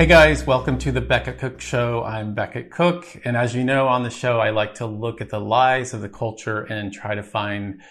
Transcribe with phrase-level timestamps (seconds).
[0.00, 2.02] Hey guys, welcome to the Becket Cook Show.
[2.02, 5.28] I'm Becket Cook, and as you know on the show, I like to look at
[5.28, 7.82] the lies of the culture and try to find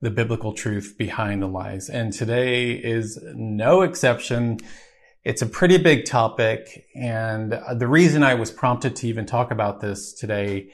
[0.00, 1.90] the biblical truth behind the lies.
[1.90, 4.60] And today is no exception.
[5.24, 9.82] It's a pretty big topic, and the reason I was prompted to even talk about
[9.82, 10.70] this today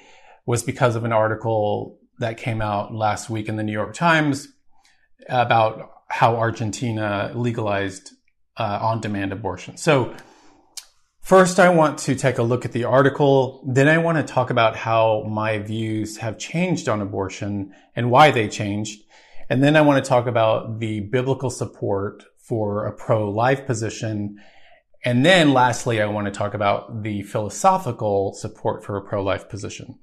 [0.46, 4.46] was because of an article that came out last week in the New York Times
[5.28, 8.12] about how Argentina legalized
[8.56, 9.76] uh, on-demand abortion.
[9.76, 10.14] So
[11.28, 13.62] First, I want to take a look at the article.
[13.66, 18.30] Then I want to talk about how my views have changed on abortion and why
[18.30, 19.02] they changed.
[19.50, 24.38] And then I want to talk about the biblical support for a pro-life position.
[25.04, 29.98] And then lastly, I want to talk about the philosophical support for a pro-life position.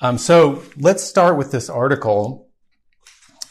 [0.00, 2.48] Um, so let's start with this article.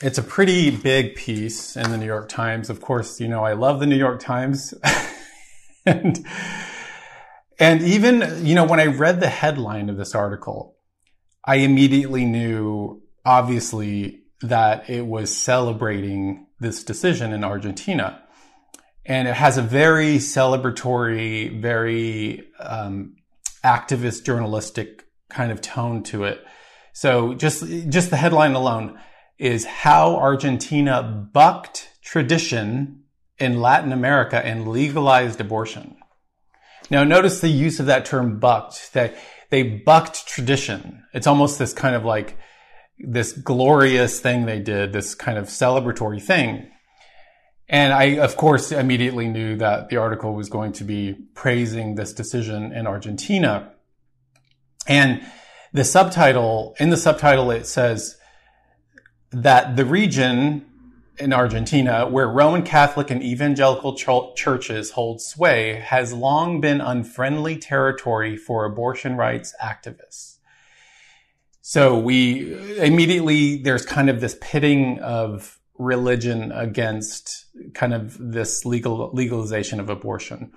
[0.02, 2.70] It's a pretty big piece in the New York Times.
[2.70, 4.74] Of course, you know, I love the New York Times.
[5.86, 6.26] and
[7.60, 10.78] and even, you know, when I read the headline of this article,
[11.46, 18.24] I immediately knew, obviously, that it was celebrating this decision in Argentina.
[19.06, 23.16] And it has a very celebratory, very um,
[23.64, 26.44] activist journalistic kind of tone to it.
[26.94, 29.00] So just, just the headline alone
[29.38, 33.04] is how Argentina bucked tradition
[33.40, 35.98] in Latin America and legalized abortion.
[36.94, 39.16] Now notice the use of that term bucked, that
[39.50, 41.04] they bucked tradition.
[41.12, 42.38] It's almost this kind of like
[43.00, 46.70] this glorious thing they did, this kind of celebratory thing.
[47.68, 52.14] And I, of course, immediately knew that the article was going to be praising this
[52.14, 53.72] decision in Argentina.
[54.86, 55.26] And
[55.72, 58.18] the subtitle, in the subtitle, it says
[59.32, 60.68] that the region
[61.20, 67.58] in Argentina, where Roman Catholic and evangelical ch- churches hold sway, has long been unfriendly
[67.58, 70.38] territory for abortion rights activists.
[71.62, 79.12] So we immediately, there's kind of this pitting of religion against kind of this legal
[79.14, 80.52] legalization of abortion.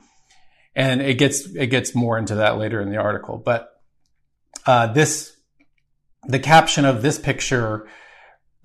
[0.74, 3.38] And it gets, it gets more into that later in the article.
[3.38, 3.70] But,
[4.66, 5.36] uh, this,
[6.24, 7.86] the caption of this picture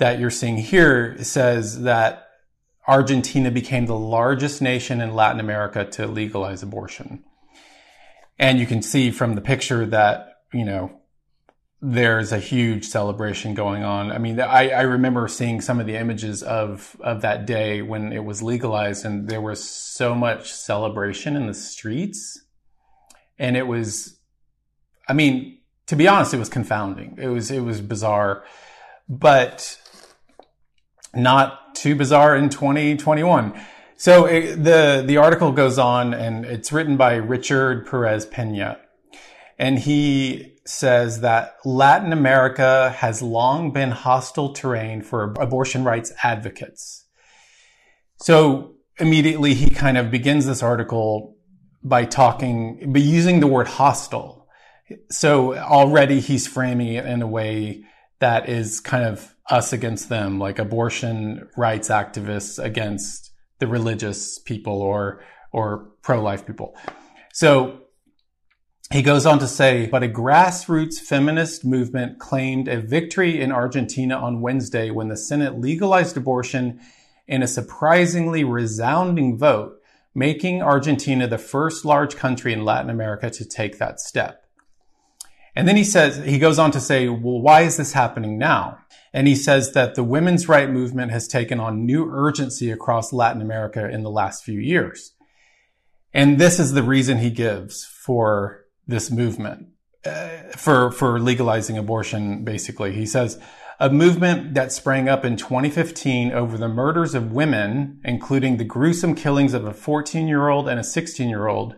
[0.02, 2.28] that you're seeing here says that
[2.88, 7.24] Argentina became the largest nation in Latin America to legalize abortion.
[8.40, 11.00] And you can see from the picture that, you know,
[11.84, 14.12] there's a huge celebration going on.
[14.12, 18.12] I mean, I, I remember seeing some of the images of, of that day when
[18.12, 22.44] it was legalized and there was so much celebration in the streets.
[23.38, 24.20] And it was,
[25.08, 27.20] I mean, to be honest, it was confounding.
[27.22, 28.44] It was, it was bizarre.
[29.08, 29.78] But
[31.14, 33.60] not too bizarre in 2021.
[33.98, 38.80] So it, the the article goes on, and it's written by Richard Perez Pena,
[39.60, 47.06] and he says that Latin America has long been hostile terrain for abortion rights advocates.
[48.18, 51.36] So immediately he kind of begins this article
[51.84, 54.48] by talking, by using the word hostile.
[55.10, 57.84] So already he's framing it in a way
[58.20, 64.82] that is kind of us against them, like abortion rights activists against the religious people
[64.82, 66.76] or, or pro-life people.
[67.34, 67.82] So
[68.92, 74.16] he goes on to say, but a grassroots feminist movement claimed a victory in Argentina
[74.16, 76.80] on Wednesday when the Senate legalized abortion
[77.28, 79.80] in a surprisingly resounding vote,
[80.14, 84.41] making Argentina the first large country in Latin America to take that step.
[85.56, 88.78] And then he says, he goes on to say, well, why is this happening now?
[89.14, 93.42] And he says that the women's right movement has taken on new urgency across Latin
[93.42, 95.14] America in the last few years.
[96.14, 99.68] And this is the reason he gives for this movement,
[100.06, 102.94] uh, for, for legalizing abortion, basically.
[102.94, 103.42] He says,
[103.80, 109.16] a movement that sprang up in 2015 over the murders of women, including the gruesome
[109.16, 111.76] killings of a 14 year old and a 16 year old,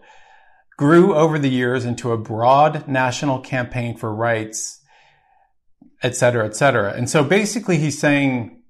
[0.78, 4.80] grew over the years into a broad national campaign for rights
[6.04, 6.94] et cetera, et cetera.
[6.94, 8.62] And so basically he's saying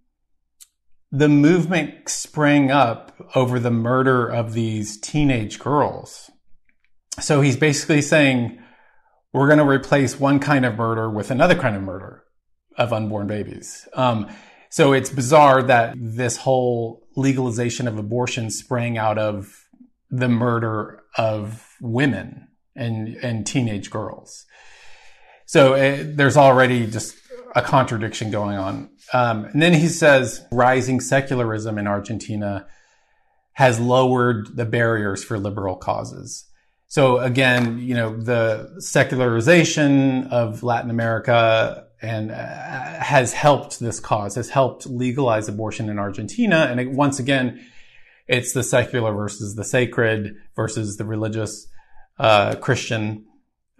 [1.11, 6.29] the movement sprang up over the murder of these teenage girls.
[7.19, 8.59] So he's basically saying
[9.33, 12.23] we're going to replace one kind of murder with another kind of murder
[12.77, 13.87] of unborn babies.
[13.93, 14.29] Um,
[14.69, 19.67] so it's bizarre that this whole legalization of abortion sprang out of
[20.09, 24.45] the murder of women and, and teenage girls.
[25.45, 27.15] So eh, there's already just
[27.55, 28.89] a contradiction going on.
[29.13, 32.65] Um, and then he says rising secularism in Argentina
[33.53, 36.45] has lowered the barriers for liberal causes.
[36.87, 44.35] So again, you know, the secularization of Latin America and uh, has helped this cause,
[44.35, 46.67] has helped legalize abortion in Argentina.
[46.69, 47.65] And it, once again,
[48.27, 51.67] it's the secular versus the sacred versus the religious
[52.19, 53.25] uh, Christian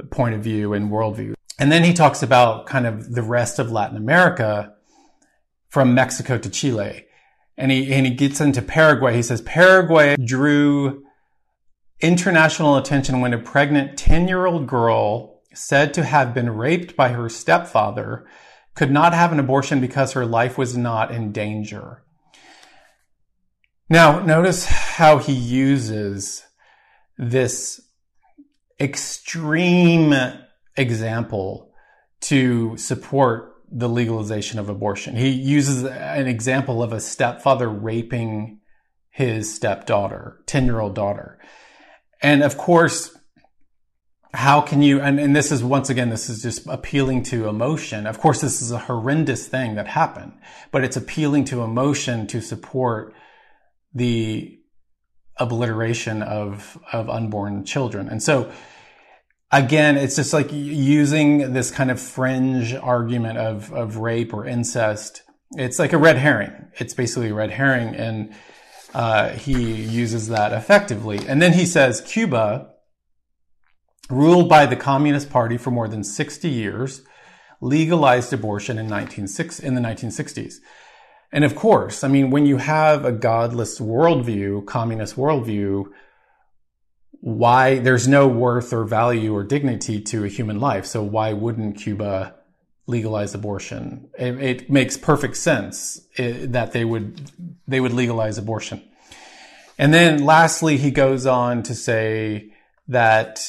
[0.09, 1.33] point of view and worldview.
[1.59, 4.73] And then he talks about kind of the rest of Latin America
[5.69, 7.05] from Mexico to Chile.
[7.57, 9.15] And he, and he gets into Paraguay.
[9.15, 11.03] He says Paraguay drew
[12.01, 17.09] international attention when a pregnant 10 year old girl said to have been raped by
[17.09, 18.25] her stepfather
[18.75, 22.03] could not have an abortion because her life was not in danger.
[23.93, 26.43] Now, notice how he uses
[27.19, 27.79] this
[28.79, 30.15] extreme
[30.75, 31.71] example
[32.21, 35.15] to support the legalization of abortion.
[35.15, 38.61] He uses an example of a stepfather raping
[39.11, 41.37] his stepdaughter, 10 year old daughter.
[42.19, 43.15] And of course,
[44.33, 48.07] how can you, and, and this is once again, this is just appealing to emotion.
[48.07, 50.33] Of course, this is a horrendous thing that happened,
[50.71, 53.13] but it's appealing to emotion to support
[53.93, 54.59] the
[55.37, 58.07] obliteration of, of unborn children.
[58.09, 58.51] And so,
[59.51, 65.23] again, it's just like using this kind of fringe argument of, of rape or incest.
[65.51, 66.51] It's like a red herring.
[66.79, 67.95] It's basically a red herring.
[67.95, 68.33] And
[68.93, 71.19] uh, he uses that effectively.
[71.27, 72.69] And then he says Cuba,
[74.09, 77.01] ruled by the Communist Party for more than 60 years,
[77.61, 79.27] legalized abortion in, 19,
[79.63, 80.55] in the 1960s.
[81.33, 85.85] And of course, I mean, when you have a godless worldview, communist worldview,
[87.21, 90.85] why there's no worth or value or dignity to a human life.
[90.85, 92.35] So why wouldn't Cuba
[92.85, 94.09] legalize abortion?
[94.17, 97.31] It, it makes perfect sense it, that they would
[97.67, 98.83] they would legalize abortion.
[99.79, 102.53] And then lastly, he goes on to say
[102.89, 103.39] that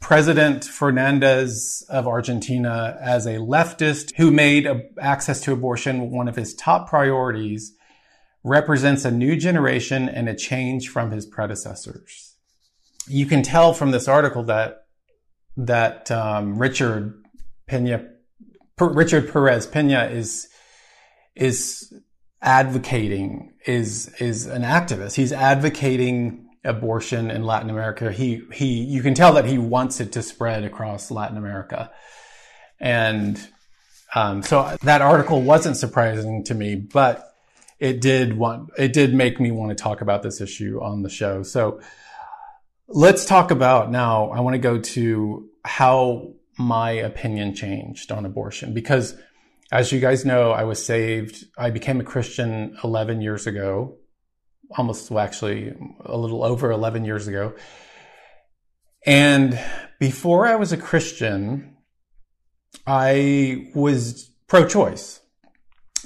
[0.00, 4.68] President Fernandez of Argentina, as a leftist who made
[5.00, 7.74] access to abortion one of his top priorities,
[8.44, 12.28] represents a new generation and a change from his predecessors
[13.08, 14.84] you can tell from this article that
[15.56, 17.24] that um, Richard
[17.66, 18.06] Pena,
[18.78, 20.48] Richard Perez Pena is
[21.34, 21.92] is
[22.40, 25.16] advocating is is an activist.
[25.16, 28.12] He's advocating abortion in Latin America.
[28.12, 31.90] He he you can tell that he wants it to spread across Latin America,
[32.80, 33.40] and
[34.14, 37.34] um, so that article wasn't surprising to me, but
[37.78, 41.10] it did want it did make me want to talk about this issue on the
[41.10, 41.42] show.
[41.42, 41.80] So
[42.90, 44.30] Let's talk about now.
[44.30, 49.14] I want to go to how my opinion changed on abortion because
[49.70, 51.44] as you guys know, I was saved.
[51.58, 53.98] I became a Christian 11 years ago,
[54.76, 55.74] almost well, actually
[56.04, 57.54] a little over 11 years ago.
[59.06, 59.58] And
[60.00, 61.76] before I was a Christian,
[62.86, 65.20] I was pro choice.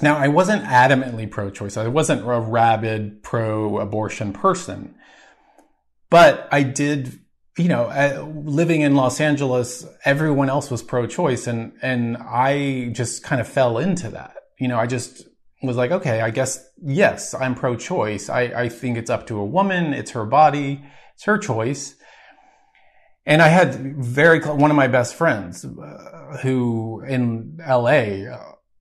[0.01, 1.77] Now, I wasn't adamantly pro choice.
[1.77, 4.95] I wasn't a rabid pro abortion person.
[6.13, 7.21] But I did,
[7.57, 7.87] you know,
[8.45, 13.79] living in Los Angeles, everyone else was pro-choice, and and I just kind of fell
[13.79, 14.35] into that.
[14.59, 15.23] You know, I just
[15.63, 18.29] was like, okay, I guess yes, I'm pro-choice.
[18.29, 19.93] I, I think it's up to a woman.
[19.93, 20.83] It's her body.
[21.15, 21.95] It's her choice.
[23.25, 28.27] And I had very one of my best friends uh, who in L.A.
[28.27, 28.37] Uh,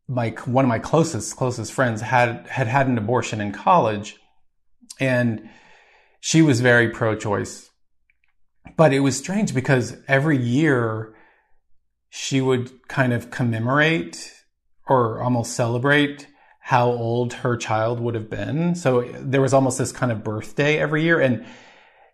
[0.09, 4.17] my one of my closest closest friends had had had an abortion in college,
[4.99, 5.49] and
[6.21, 7.71] she was very pro choice.
[8.77, 11.15] But it was strange because every year
[12.11, 14.33] she would kind of commemorate
[14.89, 16.27] or almost celebrate
[16.73, 18.75] how old her child would have been.
[18.75, 21.21] So there was almost this kind of birthday every year.
[21.21, 21.45] And,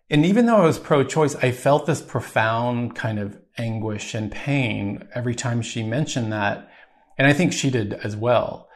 [0.09, 4.29] and even though I was pro choice, I felt this profound kind of anguish and
[4.29, 6.69] pain every time she mentioned that.
[7.17, 8.67] And I think she did as well.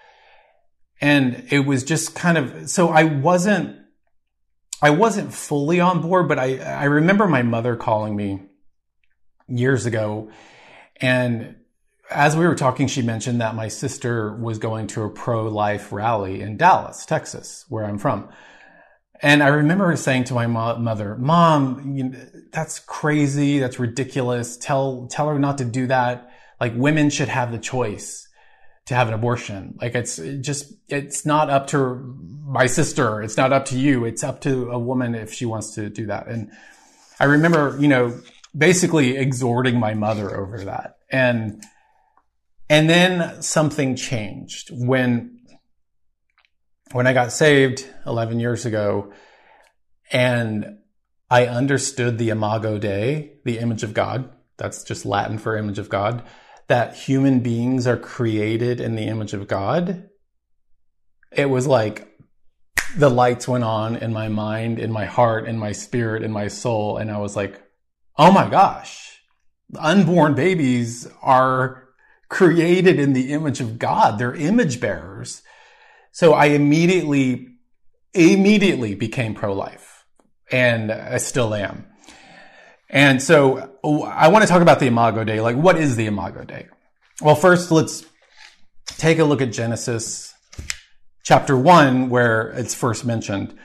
[1.01, 3.75] And it was just kind of, so I wasn't
[4.81, 8.41] I wasn't fully on board, but I, I remember my mother calling me
[9.49, 10.31] years ago.
[11.01, 11.57] And
[12.13, 15.91] as we were talking, she mentioned that my sister was going to a pro life
[15.91, 18.29] rally in Dallas, Texas, where I'm from.
[19.21, 22.19] And I remember saying to my mo- mother, "Mom, you know,
[22.51, 23.59] that's crazy.
[23.59, 24.57] That's ridiculous.
[24.57, 26.29] Tell tell her not to do that.
[26.59, 28.27] Like women should have the choice
[28.85, 29.77] to have an abortion.
[29.81, 33.21] Like it's just it's not up to my sister.
[33.21, 34.03] It's not up to you.
[34.05, 36.51] It's up to a woman if she wants to do that." And
[37.19, 38.19] I remember, you know,
[38.57, 40.97] basically exhorting my mother over that.
[41.09, 41.63] And
[42.73, 45.39] and then something changed when
[46.91, 49.13] when I got saved 11 years ago
[50.11, 50.79] and
[51.29, 54.27] I understood the imago Dei, the image of God.
[54.57, 56.23] That's just Latin for image of God.
[56.67, 60.09] That human beings are created in the image of God.
[61.31, 62.11] It was like
[62.97, 66.47] the lights went on in my mind, in my heart, in my spirit, in my
[66.47, 66.97] soul.
[66.97, 67.61] And I was like,
[68.17, 69.21] oh my gosh,
[69.75, 71.82] unborn babies are
[72.33, 74.17] created in the image of God.
[74.17, 75.43] They're image bearers.
[76.11, 77.49] So I immediately,
[78.13, 80.03] immediately became pro-life
[80.51, 81.85] and I still am.
[82.89, 85.41] And so I want to talk about the Imago Dei.
[85.41, 86.69] Like, what is the Imago Dei?
[87.21, 88.03] Well, first, let's
[88.87, 90.33] take a look at Genesis
[91.23, 93.55] chapter 1, where it's first mentioned.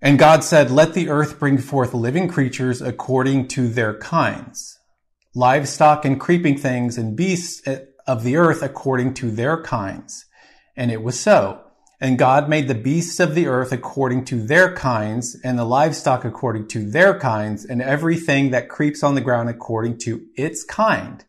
[0.00, 4.78] And God said, Let the earth bring forth living creatures according to their kinds,
[5.34, 10.26] livestock and creeping things and beasts eh, of the earth according to their kinds.
[10.76, 11.60] And it was so.
[12.00, 16.24] And God made the beasts of the earth according to their kinds, and the livestock
[16.24, 21.24] according to their kinds, and everything that creeps on the ground according to its kind.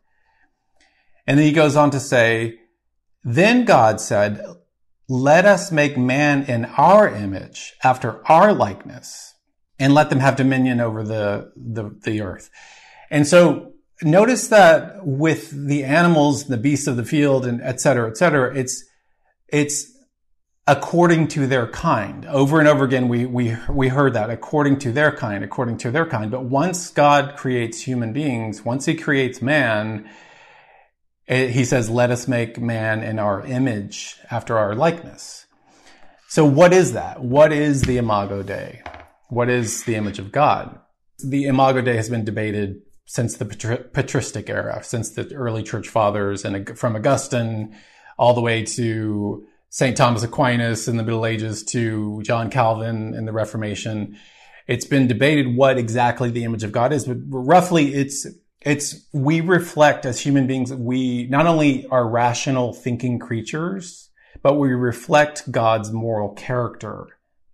[1.26, 2.58] And then he goes on to say,
[3.24, 4.44] Then God said,
[5.08, 9.34] let us make man in our image, after our likeness,
[9.78, 12.50] and let them have dominion over the, the, the earth.
[13.10, 18.08] And so notice that with the animals, the beasts of the field, and et cetera,
[18.10, 18.84] et cetera, it's,
[19.48, 19.92] it's
[20.66, 22.26] according to their kind.
[22.26, 25.90] Over and over again, we, we, we heard that according to their kind, according to
[25.90, 26.30] their kind.
[26.30, 30.10] But once God creates human beings, once he creates man,
[31.26, 35.46] it, he says, let us make man in our image after our likeness.
[36.28, 37.22] So what is that?
[37.22, 38.82] What is the Imago Dei?
[39.28, 40.78] What is the image of God?
[41.24, 43.44] The Imago Dei has been debated since the
[43.92, 47.76] patristic era, since the early church fathers and from Augustine
[48.18, 49.96] all the way to St.
[49.96, 54.18] Thomas Aquinas in the Middle Ages to John Calvin in the Reformation.
[54.66, 58.26] It's been debated what exactly the image of God is, but roughly it's
[58.62, 64.10] it's we reflect as human beings we not only are rational thinking creatures
[64.42, 67.06] but we reflect god's moral character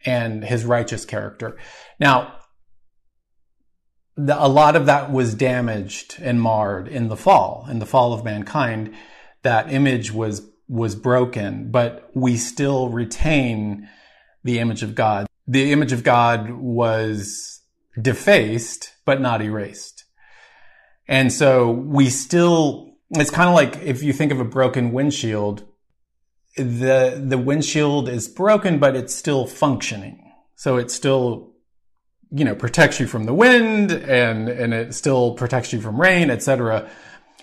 [0.07, 1.59] and his righteous character
[1.99, 2.33] now
[4.17, 8.13] the, a lot of that was damaged and marred in the fall in the fall
[8.13, 8.95] of mankind.
[9.43, 13.89] That image was was broken but we still retain
[14.45, 15.27] the image of god.
[15.47, 17.61] The image of god was
[18.01, 20.05] defaced but not erased.
[21.09, 25.67] And so we still, it's kind of like if you think of a broken windshield,
[26.57, 30.33] the, the windshield is broken, but it's still functioning.
[30.55, 31.52] So it still,
[32.35, 36.31] you know, protects you from the wind and, and it still protects you from rain,
[36.31, 36.89] etc.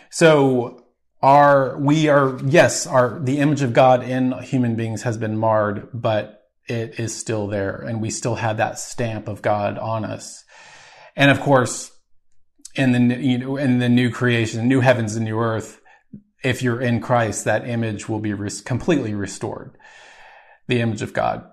[0.09, 0.85] So
[1.21, 5.89] our, we are, yes, our, the image of God in human beings has been marred,
[5.93, 10.43] but it is still there and we still have that stamp of God on us.
[11.15, 11.91] And of course,
[12.75, 15.81] in the you know in the new creation, new heavens and new earth,
[16.43, 19.77] if you're in Christ, that image will be res- completely restored,
[20.67, 21.45] the image of God.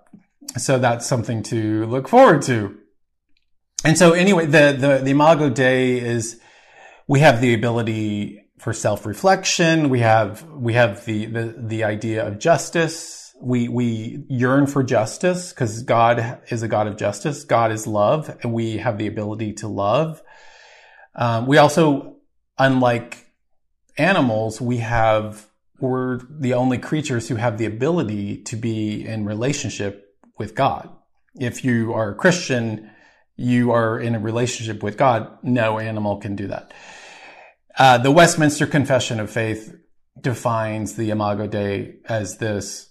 [0.57, 2.79] So that's something to look forward to.
[3.87, 6.41] And so anyway, the the the Imago Dei is
[7.07, 9.91] we have the ability for self-reflection.
[9.91, 13.33] We have we have the the the idea of justice.
[13.41, 17.45] We we yearn for justice because God is a God of justice.
[17.45, 20.21] God is love, and we have the ability to love.
[21.15, 22.17] Um, we also,
[22.59, 23.25] unlike
[23.97, 25.47] animals, we have,
[25.79, 30.91] we're the only creatures who have the ability to be in relationship with God.
[31.39, 32.91] If you are a Christian,
[33.37, 35.39] you are in a relationship with God.
[35.43, 36.73] No animal can do that.
[37.79, 39.77] Uh, the Westminster Confession of Faith
[40.21, 42.91] defines the Imago Dei as this.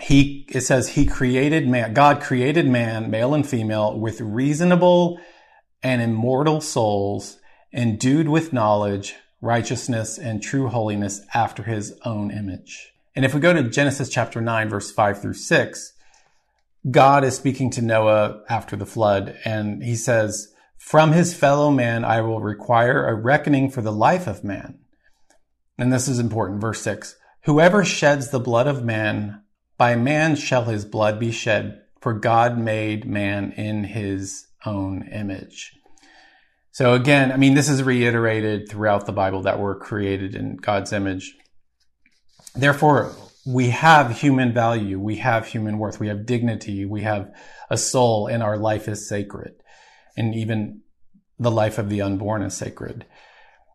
[0.00, 5.20] He, it says he created man, God created man, male and female, with reasonable
[5.82, 7.38] and immortal souls
[7.72, 12.92] endued with knowledge, righteousness, and true holiness after his own image.
[13.14, 15.92] And if we go to Genesis chapter 9, verse 5 through 6,
[16.90, 22.04] God is speaking to Noah after the flood, and he says, From his fellow man
[22.04, 24.80] I will require a reckoning for the life of man.
[25.78, 26.60] And this is important.
[26.60, 29.42] Verse 6 Whoever sheds the blood of man,
[29.78, 35.72] by man shall his blood be shed, for God made man in his own image.
[36.72, 40.92] So again, I mean, this is reiterated throughout the Bible that we're created in God's
[40.92, 41.34] image.
[42.54, 43.12] Therefore,
[43.46, 44.98] we have human value.
[44.98, 45.98] We have human worth.
[45.98, 46.84] We have dignity.
[46.84, 47.32] We have
[47.70, 49.54] a soul and our life is sacred.
[50.16, 50.82] And even
[51.38, 53.04] the life of the unborn is sacred.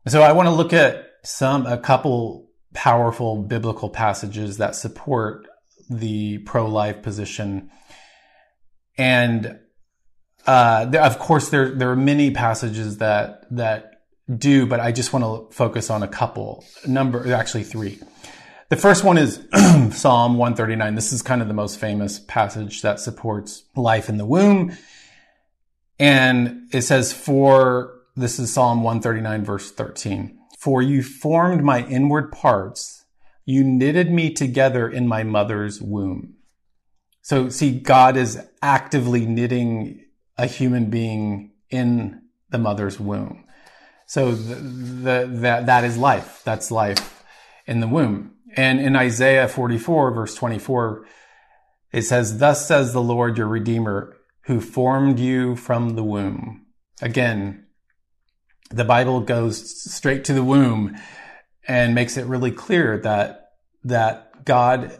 [0.07, 5.47] So I want to look at some, a couple powerful biblical passages that support
[5.89, 7.71] the pro-life position.
[8.97, 9.59] And
[10.45, 15.25] uh, of course, there there are many passages that that do, but I just want
[15.25, 16.63] to focus on a couple.
[16.85, 17.99] Number actually three.
[18.69, 19.39] The first one is
[19.91, 20.95] Psalm 139.
[20.95, 24.77] This is kind of the most famous passage that supports life in the womb.
[25.99, 30.37] And it says, For this is Psalm 139, verse 13.
[30.59, 33.05] For you formed my inward parts,
[33.45, 36.33] you knitted me together in my mother's womb.
[37.21, 40.03] So see, God is actively knitting
[40.37, 43.45] a human being in the mother's womb.
[44.07, 46.41] So the, the, that, that is life.
[46.43, 47.23] That's life
[47.65, 48.33] in the womb.
[48.57, 51.05] And in Isaiah 44 verse 24,
[51.93, 56.65] it says, thus says the Lord your Redeemer who formed you from the womb.
[57.01, 57.65] Again,
[58.69, 60.97] the Bible goes straight to the womb
[61.67, 63.51] and makes it really clear that,
[63.83, 64.99] that God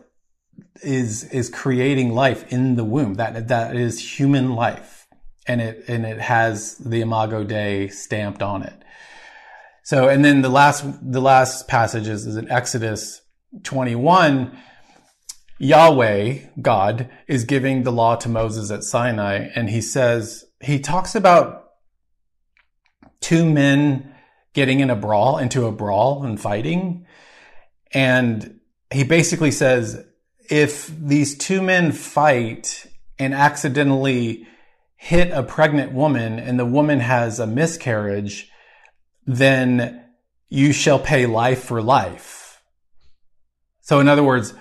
[0.81, 3.15] is, is creating life in the womb.
[3.15, 4.97] That, that is human life
[5.47, 8.73] and it and it has the Imago Dei stamped on it.
[9.83, 13.21] So, and then the last the last passage is, is in Exodus
[13.63, 14.57] 21.
[15.59, 21.15] Yahweh, God, is giving the law to Moses at Sinai, and he says he talks
[21.15, 21.71] about
[23.21, 24.13] two men
[24.53, 27.05] getting in a brawl, into a brawl and fighting,
[27.93, 28.59] and
[28.91, 30.03] he basically says
[30.49, 32.87] if these two men fight
[33.19, 34.47] and accidentally
[34.95, 38.49] hit a pregnant woman and the woman has a miscarriage,
[39.25, 40.03] then
[40.49, 42.36] you shall pay life for life.
[43.87, 44.53] So in other words,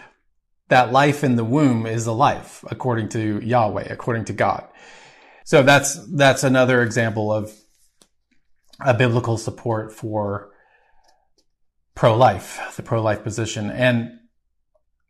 [0.69, 4.69] that life in the womb is a life according to Yahweh, according to God.
[5.45, 7.53] So that's, that's another example of
[8.79, 10.53] a biblical support for
[11.97, 13.69] pro-life, the pro-life position.
[13.69, 14.13] And,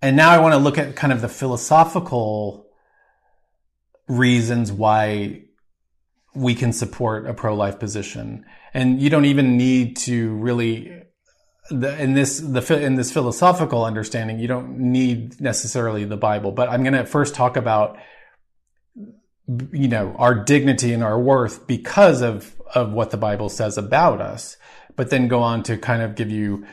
[0.01, 2.69] and now I want to look at kind of the philosophical
[4.09, 5.43] reasons why
[6.35, 8.47] we can support a pro-life position.
[8.73, 11.03] And you don't even need to really
[11.71, 16.53] the, in this the in this philosophical understanding, you don't need necessarily the Bible.
[16.53, 17.99] But I'm going to first talk about
[19.73, 24.21] you know our dignity and our worth because of of what the Bible says about
[24.21, 24.57] us.
[24.97, 26.67] But then go on to kind of give you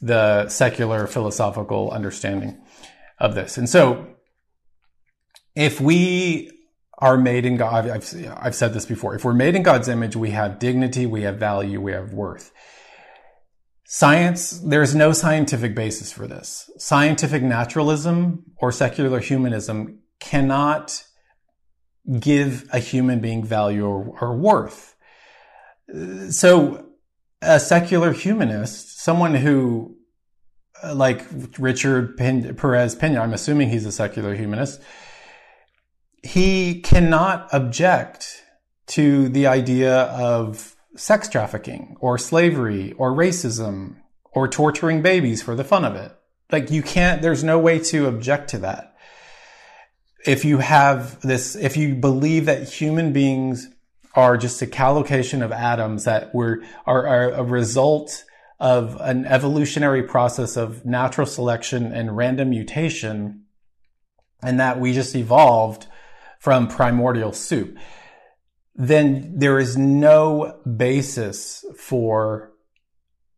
[0.00, 2.60] the secular philosophical understanding
[3.18, 3.58] of this.
[3.58, 4.06] And so,
[5.54, 6.50] if we
[6.98, 7.88] are made in God.
[7.88, 9.14] I've, I've said this before.
[9.14, 12.52] If we're made in God's image, we have dignity, we have value, we have worth.
[13.90, 16.70] Science, there's no scientific basis for this.
[16.76, 21.02] Scientific naturalism or secular humanism cannot
[22.20, 24.94] give a human being value or, or worth.
[26.28, 26.84] So
[27.40, 29.96] a secular humanist, someone who
[30.84, 31.24] uh, like
[31.58, 34.82] Richard Perez Pena, I'm assuming he's a secular humanist,
[36.22, 38.44] he cannot object
[38.88, 43.96] to the idea of sex trafficking or slavery or racism
[44.32, 46.12] or torturing babies for the fun of it.
[46.50, 48.96] Like you can't, there's no way to object to that.
[50.26, 53.68] If you have this, if you believe that human beings
[54.14, 58.24] are just a collocation of atoms that were, are, are a result
[58.58, 63.44] of an evolutionary process of natural selection and random mutation,
[64.42, 65.86] and that we just evolved
[66.40, 67.78] from primordial soup,
[68.78, 72.52] then there is no basis for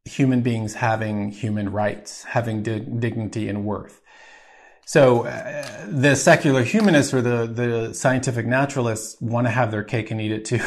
[0.05, 4.01] human beings having human rights, having dignity and worth.
[4.85, 10.11] So uh, the secular humanists or the, the scientific naturalists want to have their cake
[10.11, 10.61] and eat it too.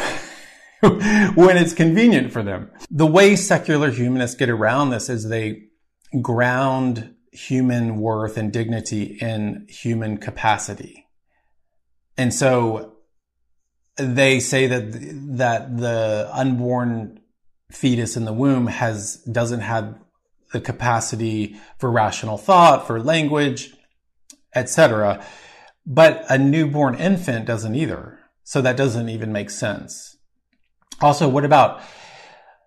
[1.36, 2.72] when it's convenient for them.
[2.90, 5.66] The way secular humanists get around this is they
[6.22, 11.08] ground human worth and dignity in human capacity.
[12.18, 12.93] And so
[13.98, 14.92] they say that
[15.38, 17.20] that the unborn
[17.72, 19.96] fetus in the womb has doesn't have
[20.52, 23.74] the capacity for rational thought, for language,
[24.56, 25.24] etc.
[25.86, 28.20] But a newborn infant doesn't either.
[28.44, 30.18] So that doesn't even make sense.
[31.02, 31.82] Also, what about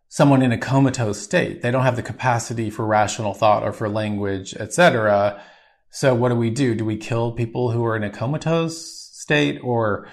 [0.09, 1.62] someone in a comatose state?
[1.62, 5.43] They don't have the capacity for rational thought or for language, etc.
[5.91, 6.75] So what do we do?
[6.75, 10.09] Do we kill people who are in a comatose state or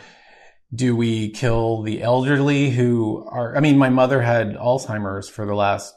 [0.74, 5.54] do we kill the elderly who are, I mean, my mother had Alzheimer's for the
[5.54, 5.94] last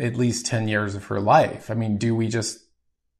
[0.00, 1.70] at least 10 years of her life.
[1.70, 2.58] I mean, do we just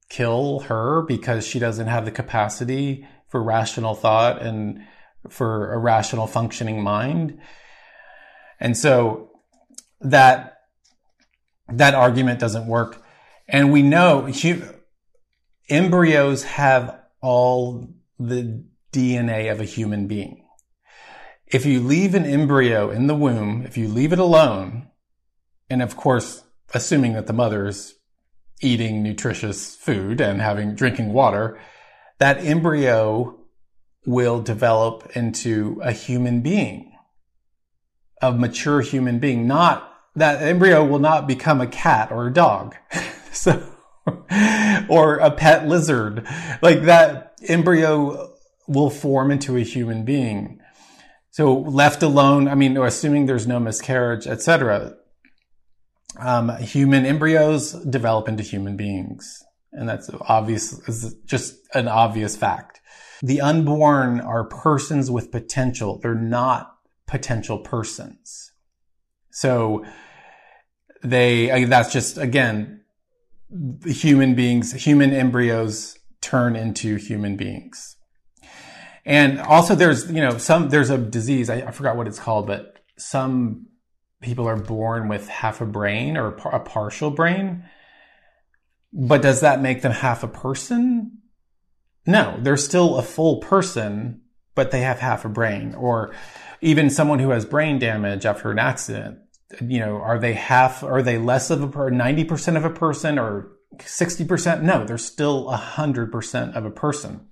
[0.08, 4.80] kill her because she doesn't have the capacity for rational thought and
[5.28, 7.38] for a rational functioning mind?
[8.60, 9.30] And so
[10.00, 10.58] that,
[11.68, 13.02] that argument doesn't work.
[13.48, 14.30] And we know
[15.68, 17.88] embryos have all
[18.18, 20.43] the DNA of a human being
[21.54, 24.88] if you leave an embryo in the womb, if you leave it alone,
[25.70, 26.42] and of course,
[26.74, 27.94] assuming that the mother is
[28.60, 31.56] eating nutritious food and having drinking water,
[32.18, 33.38] that embryo
[34.04, 36.92] will develop into a human being,
[38.20, 39.46] a mature human being.
[39.46, 42.74] Not that embryo will not become a cat or a dog.
[43.32, 43.62] so,
[44.88, 46.26] or a pet lizard.
[46.62, 48.32] Like that embryo
[48.66, 50.58] will form into a human being.
[51.34, 54.94] So left alone, I mean, assuming there's no miscarriage, etc.,
[56.20, 59.42] um, human embryos develop into human beings,
[59.72, 60.74] and that's obvious.
[60.88, 62.80] Is just an obvious fact.
[63.20, 65.98] The unborn are persons with potential.
[66.00, 66.76] They're not
[67.08, 68.52] potential persons.
[69.30, 69.84] So
[71.02, 72.82] they, that's just, again,
[73.84, 77.93] human beings, human embryos turn into human beings.
[79.04, 82.46] And also there's, you know, some, there's a disease, I, I forgot what it's called,
[82.46, 83.66] but some
[84.22, 87.64] people are born with half a brain or a partial brain.
[88.92, 91.18] But does that make them half a person?
[92.06, 94.22] No, they're still a full person,
[94.54, 95.74] but they have half a brain.
[95.74, 96.14] Or
[96.60, 99.18] even someone who has brain damage after an accident,
[99.60, 103.52] you know, are they half, are they less of a, 90% of a person or
[103.76, 104.62] 60%?
[104.62, 107.26] No, they're still 100% of a person.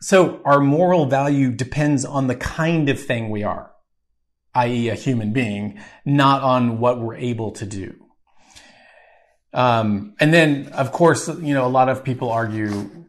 [0.00, 3.72] So our moral value depends on the kind of thing we are,
[4.54, 4.88] i.e.
[4.88, 7.94] a human being, not on what we're able to do.
[9.52, 13.06] Um, and then, of course, you know, a lot of people argue,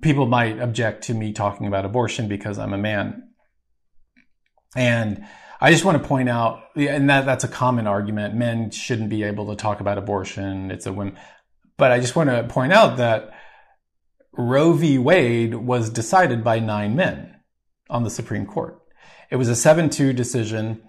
[0.00, 3.28] people might object to me talking about abortion because I'm a man.
[4.74, 5.24] And
[5.60, 8.34] I just want to point out, and that, that's a common argument.
[8.34, 10.70] Men shouldn't be able to talk about abortion.
[10.70, 11.16] It's a women.
[11.76, 13.32] But I just want to point out that
[14.36, 14.98] Roe v.
[14.98, 17.36] Wade was decided by nine men
[17.90, 18.80] on the Supreme Court.
[19.30, 20.82] It was a 7-2 decision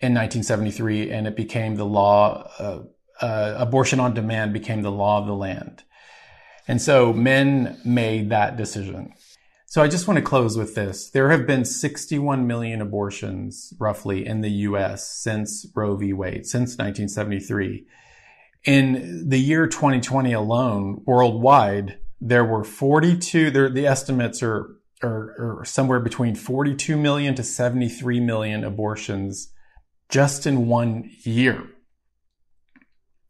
[0.00, 2.82] in 1973 and it became the law, uh,
[3.20, 5.82] uh, abortion on demand became the law of the land.
[6.68, 9.12] And so men made that decision.
[9.66, 11.10] So I just want to close with this.
[11.10, 16.12] There have been 61 million abortions roughly in the US since Roe v.
[16.12, 17.84] Wade, since 1973.
[18.64, 25.64] In the year 2020 alone, worldwide, there were 42, there, the estimates are, are, are
[25.64, 29.52] somewhere between 42 million to 73 million abortions
[30.08, 31.64] just in one year.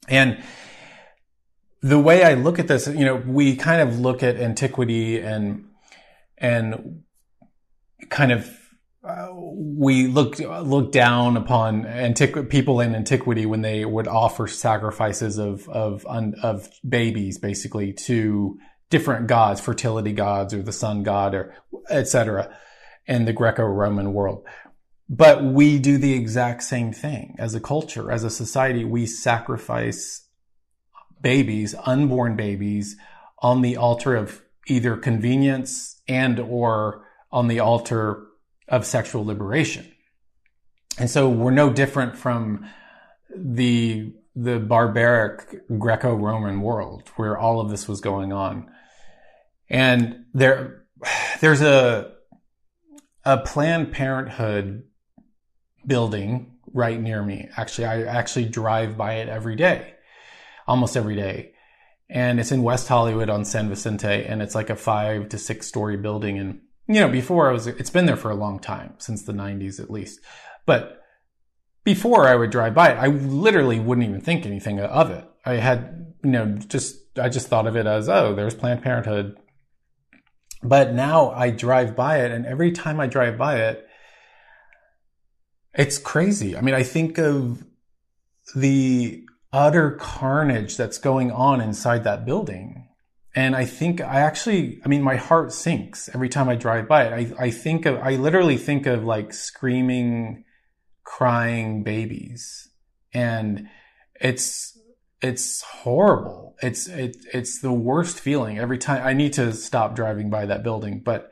[0.08, 0.42] And
[1.82, 5.66] the way I look at this, you know, we kind of look at antiquity and,
[6.38, 7.02] and
[8.08, 8.50] kind of
[9.06, 15.38] uh, we look look down upon antiqu- people in antiquity when they would offer sacrifices
[15.38, 18.58] of of of babies basically to
[18.90, 21.54] different gods, fertility gods or the sun god or
[21.90, 22.56] etc.
[23.06, 24.46] in the Greco-Roman world.
[25.08, 28.84] But we do the exact same thing as a culture, as a society.
[28.84, 30.28] We sacrifice
[31.20, 32.96] babies, unborn babies
[33.38, 38.26] on the altar of either convenience and or on the altar
[38.68, 39.92] of sexual liberation.
[40.98, 42.68] And so we're no different from
[43.34, 48.70] the the barbaric Greco-Roman world where all of this was going on.
[49.68, 50.84] And there,
[51.40, 52.12] there's a,
[53.24, 54.84] a Planned Parenthood
[55.86, 57.48] building right near me.
[57.56, 59.94] Actually, I actually drive by it every day,
[60.66, 61.52] almost every day.
[62.08, 65.66] And it's in West Hollywood on San Vicente, and it's like a five to six
[65.66, 66.38] story building.
[66.38, 69.32] And, you know, before I was, it's been there for a long time, since the
[69.32, 70.20] 90s at least.
[70.66, 71.02] But
[71.82, 75.24] before I would drive by it, I literally wouldn't even think anything of it.
[75.44, 79.36] I had, you know, just, I just thought of it as, oh, there's Planned Parenthood
[80.62, 83.86] but now I drive by it, and every time I drive by it,
[85.74, 86.56] it's crazy.
[86.56, 87.64] I mean, I think of
[88.54, 92.88] the utter carnage that's going on inside that building.
[93.34, 97.04] And I think I actually, I mean, my heart sinks every time I drive by
[97.04, 97.34] it.
[97.38, 100.44] I, I think of, I literally think of like screaming,
[101.04, 102.68] crying babies.
[103.12, 103.68] And
[104.20, 104.75] it's,
[105.22, 109.06] it's horrible it's it, it's the worst feeling every time.
[109.06, 111.30] I need to stop driving by that building, but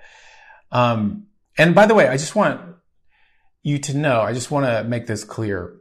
[0.74, 2.60] Um, and by the way, I just want
[3.62, 5.76] you to know, I just want to make this clear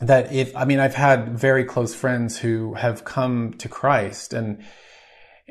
[0.00, 4.64] that if, I mean, I've had very close friends who have come to Christ and,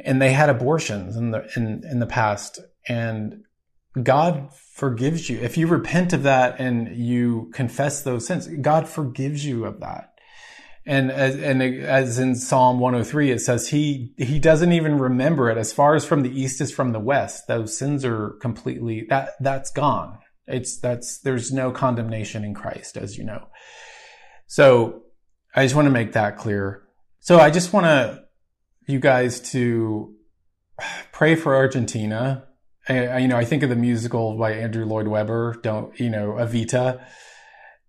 [0.03, 3.43] and they had abortions in the, in, in the past and
[4.01, 5.39] God forgives you.
[5.39, 10.12] If you repent of that and you confess those sins, God forgives you of that.
[10.85, 15.57] And as, and as in Psalm 103, it says he, he doesn't even remember it.
[15.57, 19.31] As far as from the east is from the west, those sins are completely, that,
[19.39, 20.17] that's gone.
[20.45, 23.47] It's, that's, there's no condemnation in Christ, as you know.
[24.47, 25.03] So
[25.55, 26.83] I just want to make that clear.
[27.21, 28.23] So I just want to,
[28.85, 30.13] you guys to
[31.13, 32.45] pray for Argentina.
[32.89, 36.33] I, you know, I think of the musical by Andrew Lloyd Webber, don't, you know,
[36.33, 37.01] Evita,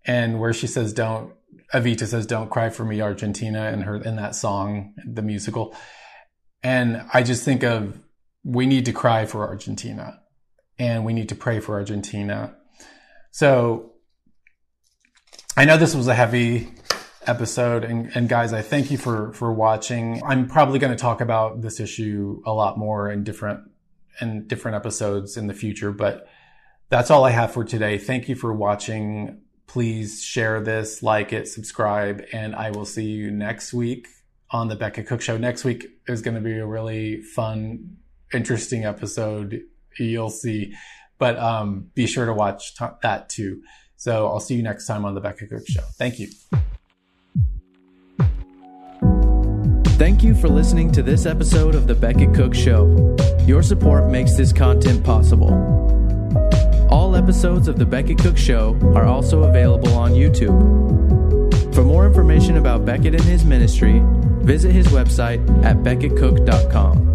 [0.05, 1.33] and where she says, don't,
[1.75, 5.75] Evita says, don't cry for me, Argentina, in her, in that song, the musical.
[6.63, 7.99] And I just think of,
[8.43, 10.21] we need to cry for Argentina
[10.79, 12.55] and we need to pray for Argentina.
[13.31, 13.93] So
[15.57, 16.71] I know this was a heavy
[17.27, 20.21] episode and, and guys, I thank you for, for watching.
[20.25, 23.61] I'm probably going to talk about this issue a lot more in different,
[24.21, 26.27] in different episodes in the future, but
[26.89, 27.97] that's all I have for today.
[27.97, 29.41] Thank you for watching.
[29.67, 34.07] Please share this, like it, subscribe, and I will see you next week
[34.51, 35.37] on the Becket Cook Show.
[35.37, 37.97] Next week is going to be a really fun,
[38.33, 39.61] interesting episode.
[39.99, 40.73] You'll see,
[41.17, 43.61] but um, be sure to watch t- that too.
[43.97, 45.81] So I'll see you next time on the Becket Cook Show.
[45.97, 46.29] Thank you.
[49.97, 53.15] Thank you for listening to this episode of the Becket Cook Show.
[53.47, 56.04] Your support makes this content possible.
[57.15, 60.53] All episodes of the Becket Cook Show are also available on YouTube.
[61.73, 64.01] For more information about Becket and his ministry,
[64.43, 67.13] visit his website at becketcook.com.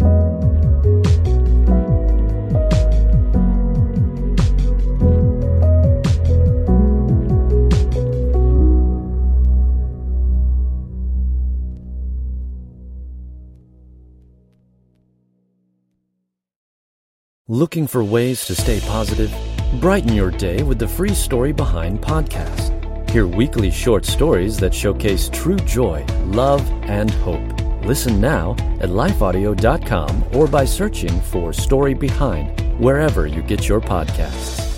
[17.47, 19.31] Looking for ways to stay positive?
[19.79, 22.77] Brighten your day with the Free Story Behind podcast.
[23.09, 27.41] Hear weekly short stories that showcase true joy, love, and hope.
[27.85, 34.70] Listen now at lifeaudio.com or by searching for Story Behind wherever you get your podcasts.